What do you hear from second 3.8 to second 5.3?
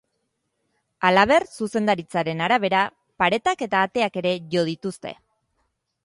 ateak ere jo dituzte.